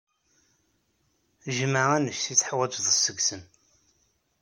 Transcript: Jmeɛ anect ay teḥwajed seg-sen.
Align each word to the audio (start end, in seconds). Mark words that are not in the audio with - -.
Jmeɛ 1.57 1.85
anect 1.95 2.25
ay 2.33 2.37
teḥwajed 2.37 2.85
seg-sen. 2.91 3.41